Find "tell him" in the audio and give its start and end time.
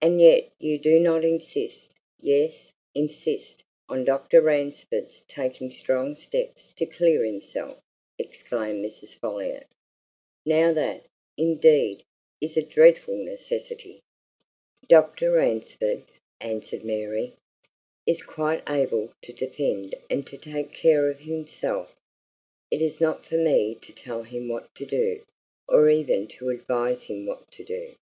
23.92-24.46